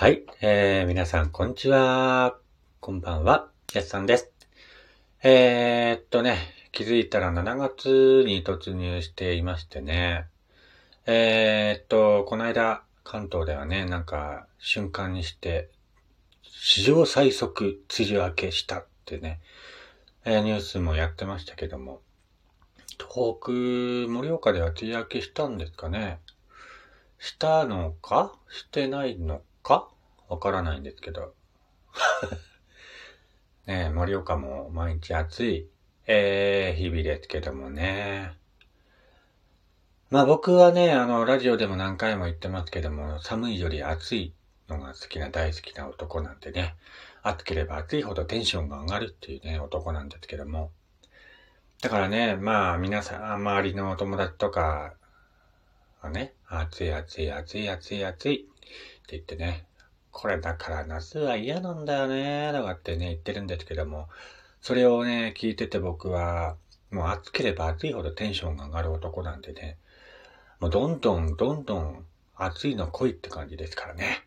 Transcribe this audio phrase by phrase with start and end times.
[0.00, 2.38] はい、えー、皆さん、こんにちは。
[2.80, 4.32] こんばんは、やすさんです。
[5.22, 6.38] えー、っとね、
[6.72, 10.24] 気づいたら7月に突入していましてね。
[11.04, 15.68] えー、っと、この間、関東ではね、なんか、瞬間にして、
[16.44, 19.38] 史上最速梅雨明けしたってね、
[20.24, 22.00] えーニュースもやってましたけども、
[22.96, 23.50] 東北、
[24.10, 26.20] 盛岡では梅雨明けしたんですかね。
[27.18, 28.34] したのか？
[28.48, 29.88] してないのか？
[30.28, 31.32] わからないんですけど。
[33.66, 35.68] ねえ、盛岡も毎日暑い、
[36.08, 38.32] えー、日々ですけどもね。
[40.10, 44.34] まあ僕はね、あの、ラジオでも何回も言ってますけども、寒いより暑い
[44.68, 46.74] のが好きな大好きな男なんでね、
[47.22, 50.72] 暑ければ暑いほどテンションが上がるっていうね、男なんですけども。
[51.80, 54.94] だからね、まあ皆さん、周りのお友達とか
[56.00, 58.49] はね、暑い暑い暑い暑い暑い
[59.10, 59.66] って言ってね、
[60.12, 64.08] これだから夏は嫌なんだよね、とかってね、言ってるんですけども、
[64.60, 66.56] それをね、聞いてて僕は、
[66.92, 69.78] もう暑ければ暑いほどテンションが上がる男なんでね、
[70.60, 74.24] もうどんどんどんどん暑いの来いって感じですからね。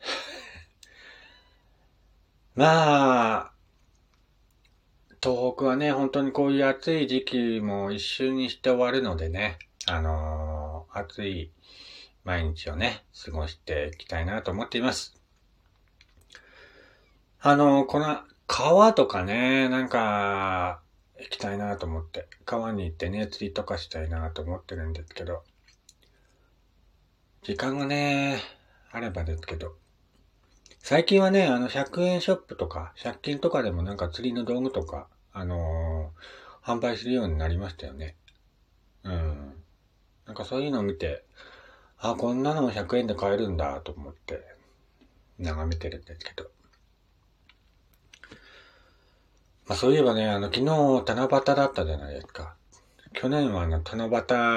[2.56, 3.52] まあ、
[5.22, 11.50] 東北はね、本当にこういう暑い時期も一瞬にして終わるのでね、あのー暑い
[12.24, 15.14] 毎日をね、過ごしていきたいなと思っています。
[17.40, 20.80] あのこの川とかね、なんか、
[21.18, 25.42] 行きたいなと思って、川に行ってね、釣りとかしたいなと思ってるんですけど、
[27.42, 28.38] 時間がね、
[28.90, 29.76] あればですけど、
[30.80, 38.16] 最近はね、あの、100円ショップとか、100均とかでもなんか釣りの道具とか、あのー販売するようになりましたよね。
[39.02, 39.52] うん。
[40.26, 41.22] なんかそういうのを見て、
[42.10, 44.42] あ、こんなのも100円で買えるんだと思って、
[45.38, 46.50] 眺めてるんですけど。
[49.66, 52.56] まあそういえばね、あの、昨日七夕だったじゃないですか。
[53.14, 54.04] 去年はあの、七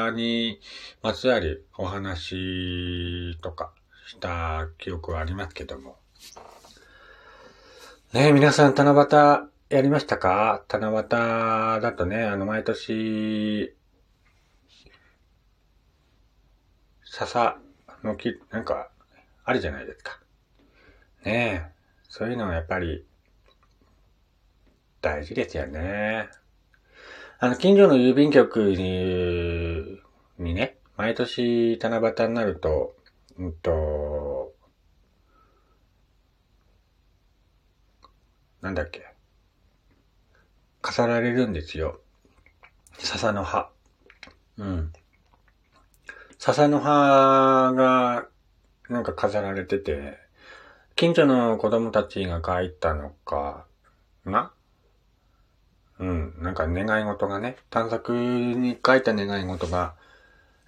[0.09, 0.59] 夕に
[1.01, 3.71] まつわるお話とか
[4.07, 5.95] した記憶はありますけども。
[8.11, 8.91] ね、皆さん七
[9.69, 10.65] 夕やりましたか？
[10.67, 11.07] 七夕
[11.81, 13.73] だとね、あの、毎年、
[17.17, 17.57] 笹
[18.03, 18.91] の木、なんか、
[19.43, 20.19] あるじゃないですか。
[21.25, 21.71] ねえ、
[22.03, 23.07] そういうのはやっぱり、
[25.01, 26.29] 大事ですよね。
[27.39, 29.99] あの、近所の郵便局に、
[30.37, 32.95] にね、毎年七夕になると、
[33.39, 34.53] うんと、
[38.61, 39.07] なんだっけ、
[40.83, 41.99] 飾られるんですよ。
[42.99, 43.71] 笹の葉。
[44.57, 44.93] うん。
[46.39, 48.27] 笹の葉が、
[48.89, 50.17] なんか飾られてて、
[50.95, 53.65] 近所の子供たちが書いたのか
[54.25, 54.51] な？
[55.99, 56.33] うん。
[56.39, 59.95] なんか願い事がね、探索に書いた願い事が、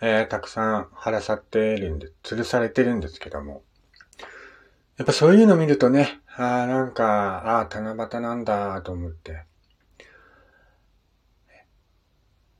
[0.01, 3.63] えー、たくさん貼らさってるんで、吊るされてるんですけども。
[4.97, 9.45] やっぱそういうの見るとね、ああ、なんか、ああ、七夕なんだと思って。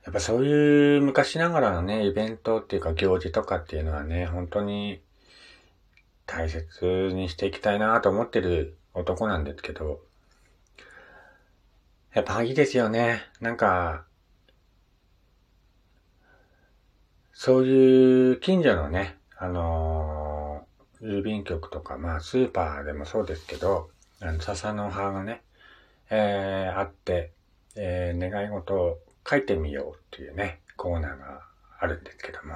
[0.04, 5.02] やっぱそういう昔ながらのね、イベントっていうか行事とかっていうのはね、本当に
[6.26, 10.00] 大切にしていきたいなと思ってる男なんですけど、
[12.14, 13.22] やっぱいいですよね。
[13.40, 14.04] なんか、
[17.32, 20.40] そういう近所のね、あのー
[21.02, 23.90] 郵便局とか、まあスーパーでもそうですけど、
[24.20, 25.42] あの笹の葉がね、
[26.10, 27.32] えー、あって、
[27.74, 28.98] えー、願い事を
[29.30, 31.42] 書いてみようっていうね、コーナーが
[31.78, 32.54] あるんですけども。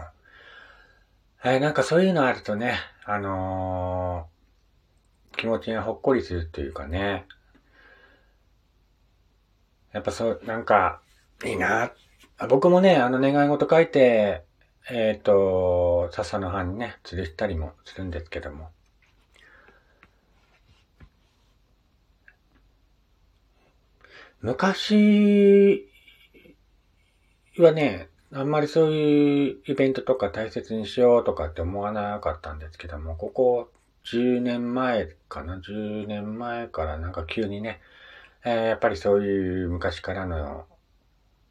[1.44, 2.74] えー、なんかそういうのあるとね、
[3.04, 4.34] あのー
[5.36, 7.26] 気持ちがほっこりするっていうかね。
[9.92, 11.00] やっぱそう、なんか、
[11.44, 11.92] いいな。
[12.48, 14.44] 僕もね、あの願い事書いて、
[14.90, 18.70] えっ、と、笹の葉にね、吊るしたりもするんですけども。
[24.40, 25.88] 昔
[27.62, 33.70] はね、あんまりそういうイベントとか大切にしようとかって思わなかったんですけども、ここ
[34.04, 37.80] 10年前かな ?10 年前からなんか急にね、
[38.44, 40.66] えーやっぱりそういう昔からの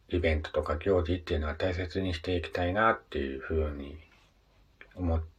[0.10, 3.98] イベントとか行事っていうのは大切にしていきたいなっていうふうに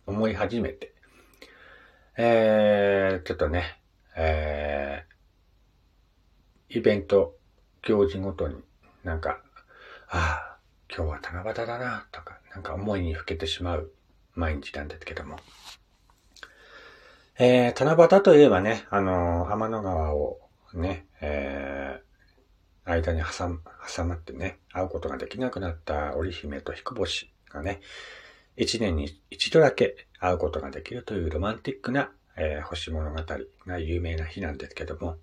[0.06, 0.92] 思い始めて、
[2.16, 3.78] えー、ちょっとね、
[4.16, 7.36] えー、イベント、
[7.82, 8.56] 行事ごとに
[9.04, 9.40] なんか、
[10.08, 10.43] ああ、
[10.96, 13.90] 今日は七夕だな、とか、なんか思いにふけてしまう
[14.34, 15.40] 毎日なんですけども。
[17.36, 20.38] えー、七夕といえばね、あのー、天の川を
[20.72, 23.48] ね、えー、間に挟
[23.92, 27.80] 挟まってね、会うことができなくなった織姫と彦星がね、
[28.56, 33.20] 一年に一度だけ会うことができるというロマンティックな、えー、星物語
[33.66, 35.16] が有名な日なんですけども、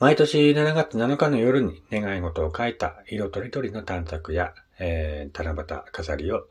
[0.00, 6.48] 毎年7月7日の夜に願い事を書いた色とりどりの短冊や、えー、七夕飾りを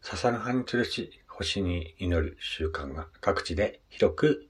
[0.00, 4.48] 笹の葉に吊るし、星に祈る習慣が各地で広く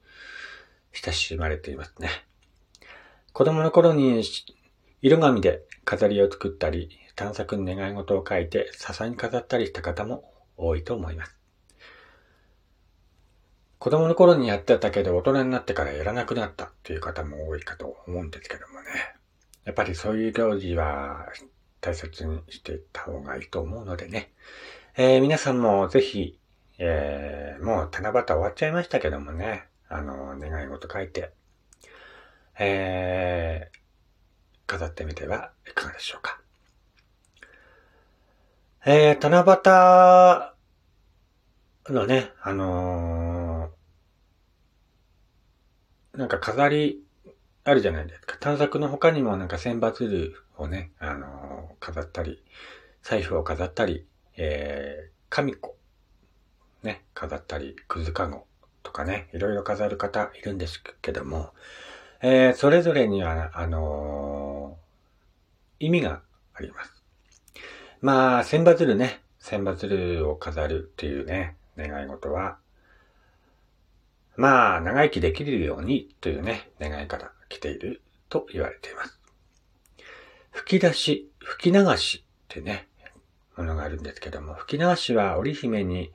[0.93, 2.09] 親しまれていますね。
[3.33, 4.23] 子供の頃に
[5.03, 11.40] 色紙で飾りを作ったり、探索に願い事を書いて笹に飾ったりした方も多いと思います。
[13.81, 18.89] 子供の頃にやってたけど大人になってからやらなくなったっていう方も多いかと思うんですけどもね。
[19.65, 21.27] やっぱりそういう行事は
[21.81, 24.33] 大切にしていった方がいいと思うのでね。
[24.99, 26.39] えー、皆さんもぜひ、
[26.77, 29.65] えー、もう七夕終わっちゃいましたけどもね。
[29.89, 31.33] あの、願い事書いて、
[32.59, 33.79] えー、
[34.67, 36.39] 飾ってみてはいかがでしょうか。
[38.85, 40.53] えー、七
[41.89, 43.30] 夕のね、あのー、
[46.21, 47.03] なんか飾り
[47.65, 48.37] あるじゃないですか。
[48.39, 52.45] 探索の他にもなんか千羽鶴をね、あのー、飾ったり、
[53.03, 54.05] 財布を飾ったり、
[54.37, 55.79] えー、神子、
[56.83, 58.45] ね、飾ったり、くずかご、
[58.83, 61.55] とかね、いろいろ飾る方いるんですけども、
[62.21, 66.21] えー、それぞれには、あのー、意味が
[66.53, 67.03] あります。
[68.03, 72.59] まあ、千羽鶴ね、千羽鶴を飾るっていうね、願い事は、
[74.41, 78.01] まあ、長生きできるようにというね、願いから来ている
[78.31, 79.21] と言われています。
[80.51, 82.89] 吹き出し、吹き流しってね、
[83.55, 86.11] ものがあるんですけども、吹き流しは織姫に、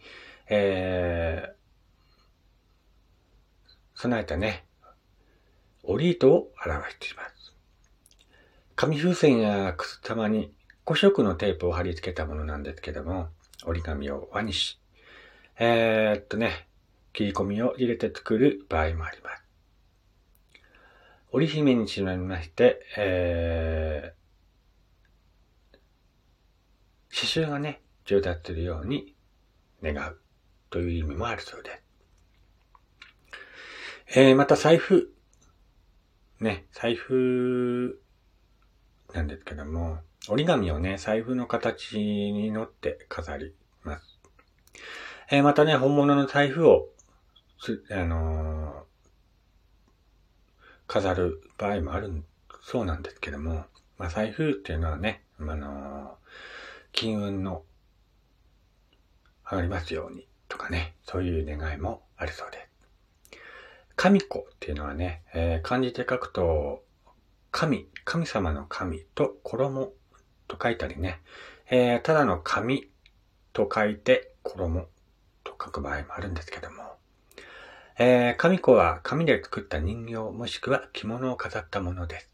[0.50, 4.66] えー、備えたね、
[5.83, 7.54] 織糸を表しています。
[8.75, 10.51] 紙風船やくす玉に
[10.88, 13.28] 5色のテープを貼り付けたものなんですけども、
[13.66, 14.80] 折り紙を輪にし、
[15.60, 16.68] えー、っとね、
[17.16, 19.44] 切り込みを入れて作る場合もあります。
[21.32, 29.16] 織姫にちなみまして、えー、刺繍がね、上達するように
[29.82, 30.20] 願う
[30.70, 31.82] という意味もあるそうで
[34.08, 34.20] す。
[34.20, 35.12] えー、また財布。
[36.40, 38.02] ね、財布
[39.14, 43.54] なんですけども、折り紙をね、財布の形に乗って飾り
[43.84, 44.20] ます。
[45.32, 46.90] えー、またね、本物の財布を、
[47.92, 48.86] あの、
[50.88, 52.24] 飾る場合もある
[52.62, 53.66] そうなんですけども、
[53.98, 56.18] まあ、財布っていうのはね、あの
[56.92, 57.64] 金運の
[59.50, 62.66] 上がりますようにとかね、そういう願いもあるそうです。
[63.96, 66.84] 神子っていうのはね、えー、漢字で書くと、
[67.52, 69.94] 神、神様の神と衣
[70.48, 71.22] と書いたりね、
[71.70, 72.90] えー、ただの神
[73.54, 74.88] と書いて衣
[75.44, 76.94] と書く場合もあるんですけども、
[77.97, 82.31] えー、神子は紙で作った人形もしくは着物を飾ったものです。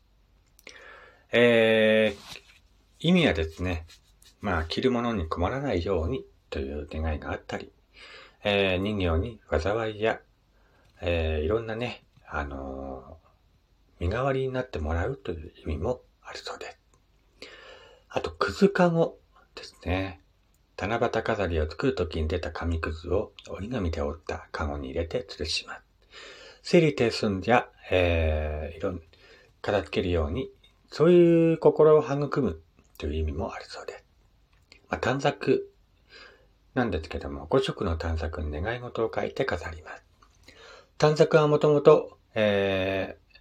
[1.31, 3.85] えー、意味はですね、
[4.41, 7.71] まあ、着るものに困らないようにという願いがあったり、
[8.43, 10.19] えー、人形に災いや
[11.03, 16.77] えー、いろんなね、あのー、身代わりになってもらうという意味もあるそうです。
[18.07, 19.17] あと、くずかご
[19.55, 20.21] ですね。
[20.81, 25.81] 七夕飾りを作るときに出た紙くずを折り紙で折ったカゴに入れて吊るします。
[26.63, 29.01] 整理停寸や、えー、いろん、
[29.61, 30.49] 片付けるように、
[30.89, 32.59] そういう心を育む
[32.97, 34.03] という意味もあるそうです。
[34.89, 35.69] まあ、短冊
[36.73, 40.03] なんですけども、5色の短冊に願い事を書いて飾ります。
[40.97, 43.39] 短冊はもともと、えー、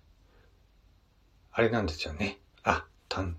[1.52, 2.38] あれなんですよね。
[2.64, 3.38] あ、たん、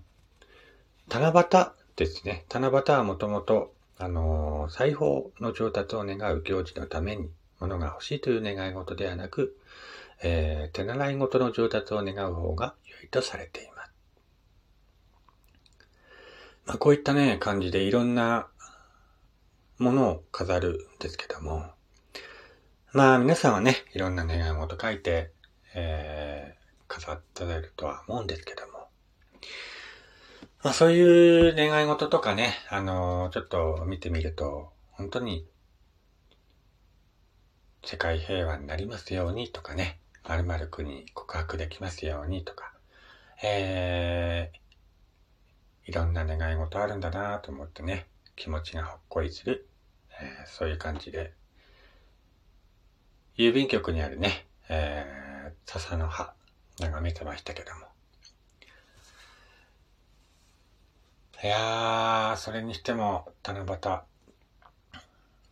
[1.08, 2.46] 七夕ですね。
[2.52, 7.30] 七夕はもともと、あの、裁縫の上達を願う行事のために
[7.60, 9.56] 物が欲しいという願い事ではなく、
[10.24, 13.92] えー、手習い事の上達を願う方が良いとされています。
[16.66, 18.48] まあ、こういったね、感じでいろんな
[19.78, 21.66] ものを飾るんですけども、
[22.92, 25.30] まあ皆さんはね、いろんな願い事書いて、
[25.76, 28.88] えー、飾ってるとは思うんですけども。
[30.62, 35.44] まあそういう願い事とかね、あのー、ちょっと見てみると、本当に
[37.84, 42.72] 世界平和になりますようにとかね、〇〇くに告白できますようにとか、
[43.42, 49.66] えー、いろんな願い事あるんだなと思ってね、気持ちがほっこりする、
[50.20, 51.32] えー、そういう感じで
[53.36, 56.34] 郵便局にあるね、えー、笹の葉、
[56.78, 57.91] 眺めてましたけども。
[61.44, 64.00] いやー、それにしても、七夕。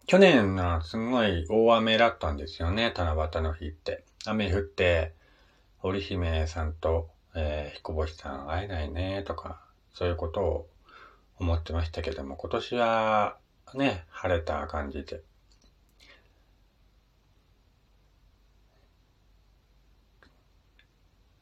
[0.06, 4.04] 去年のすごい大雨だったんですよね、七夕の日って。
[4.24, 5.12] 雨降って、
[5.82, 10.68] 織姫さんと、えー、彦星さん会えないね、とか、そういうことを
[11.40, 13.36] 思ってましたけども、今年は
[13.74, 15.22] ね、晴れた感じで。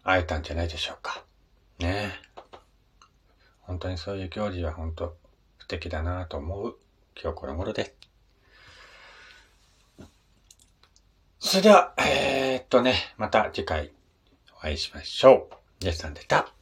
[0.04, 1.22] 会えたんじゃないでしょうか。
[1.78, 2.27] ね
[3.68, 5.14] 本当にそういう行事は本当
[5.58, 6.76] 素敵だなと思う
[7.22, 7.94] 今日この頃です。
[11.38, 13.92] それでは、えー、っとね、また次回
[14.56, 15.54] お会いしましょう。
[15.80, 16.57] ジェスさんでした。